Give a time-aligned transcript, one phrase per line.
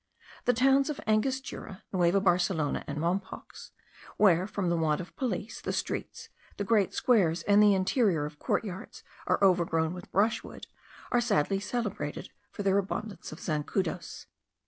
[0.45, 3.69] The towns of Angostura, Nueva Barcelona, and Mompox,
[4.17, 8.39] where from the want of police, the streets, the great squares, and the interior of
[8.39, 10.65] court yards are overgrown with brushwood,
[11.11, 14.25] are sadly celebrated for the abundance of zancudos.